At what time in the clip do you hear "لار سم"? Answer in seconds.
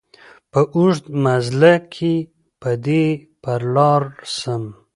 3.75-4.63